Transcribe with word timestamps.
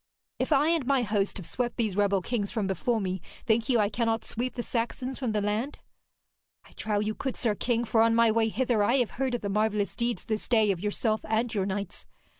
'If 0.39 0.51
I 0.51 0.69
and 0.69 0.87
my 0.87 1.03
host 1.03 1.37
have 1.37 1.45
swept 1.45 1.77
these 1.77 1.95
rebel 1.95 2.23
kings 2.23 2.49
from 2.49 2.65
before 2.65 2.99
me, 2.99 3.21
think 3.45 3.69
you 3.69 3.77
I 3.77 3.87
cannot 3.89 4.25
sweep 4.25 4.55
the 4.55 4.63
Saxons 4.63 5.19
from 5.19 5.31
the 5.31 5.41
land?' 5.41 5.77
'I 6.65 6.71
trow 6.71 6.99
you 7.01 7.13
could, 7.13 7.35
sir 7.37 7.53
king, 7.53 7.85
for 7.85 8.01
on 8.01 8.15
my 8.15 8.31
way 8.31 8.49
hither 8.49 8.81
I 8.83 8.95
have 8.95 9.11
heard 9.21 9.35
of 9.35 9.41
the 9.41 9.49
marvellous 9.49 9.95
deeds 9.95 10.25
this 10.25 10.47
day 10.47 10.71
of 10.71 10.79
yourself 10.79 11.23
and 11.27 11.53
your 11.53 11.67
knights. 11.67 12.07